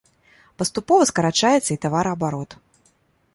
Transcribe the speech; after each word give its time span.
Паступова 0.61 1.03
скарачаецца 1.09 1.67
і 1.73 1.79
тавараабарот. 1.85 2.59